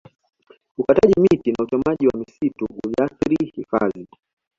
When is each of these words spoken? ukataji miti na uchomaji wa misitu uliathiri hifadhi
ukataji 0.77 1.13
miti 1.21 1.51
na 1.51 1.63
uchomaji 1.65 2.07
wa 2.07 2.13
misitu 2.19 2.67
uliathiri 2.83 3.51
hifadhi 3.53 4.07